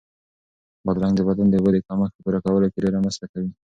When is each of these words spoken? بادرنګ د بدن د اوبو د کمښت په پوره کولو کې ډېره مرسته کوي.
بادرنګ 0.85 1.13
د 1.17 1.21
بدن 1.29 1.47
د 1.49 1.55
اوبو 1.57 1.69
د 1.73 1.77
کمښت 1.87 2.13
په 2.15 2.21
پوره 2.23 2.39
کولو 2.45 2.67
کې 2.71 2.81
ډېره 2.83 2.97
مرسته 3.05 3.25
کوي. 3.31 3.51